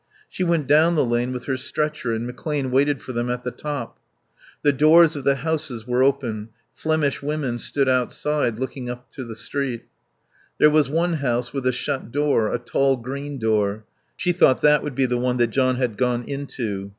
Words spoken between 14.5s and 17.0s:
that would be the one that John had gone into.